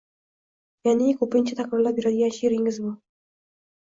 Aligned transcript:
Ya’ni 0.87 1.11
ko‘pincha 1.21 1.57
takrorlab 1.61 2.03
yuradigan 2.03 2.35
she’ringiz 2.39 2.81
bu. 2.87 2.95